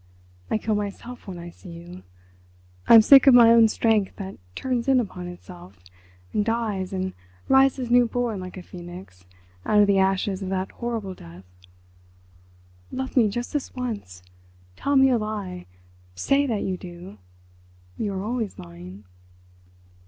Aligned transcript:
I 0.49 0.57
kill 0.57 0.73
myself 0.73 1.27
when 1.27 1.37
I 1.37 1.51
see 1.51 1.69
you—I'm 1.69 3.03
sick 3.03 3.27
of 3.27 3.35
my 3.35 3.51
own 3.51 3.67
strength 3.67 4.15
that 4.15 4.37
turns 4.55 4.87
in 4.87 4.99
upon 4.99 5.27
itself, 5.27 5.77
and 6.33 6.43
dies, 6.43 6.91
and 6.91 7.13
rises 7.47 7.91
new 7.91 8.07
born 8.07 8.39
like 8.39 8.57
a 8.57 8.63
Phœnix 8.63 9.25
out 9.63 9.77
of 9.79 9.85
the 9.85 9.99
ashes 9.99 10.41
of 10.41 10.49
that 10.49 10.71
horrible 10.71 11.13
death. 11.13 11.45
Love 12.91 13.15
me 13.15 13.29
just 13.29 13.53
this 13.53 13.75
once, 13.75 14.23
tell 14.75 14.95
me 14.95 15.11
a 15.11 15.19
lie, 15.19 15.67
say 16.15 16.47
that 16.47 16.63
you 16.63 16.77
do—you 16.77 18.11
are 18.11 18.23
always 18.23 18.57
lying." 18.57 19.03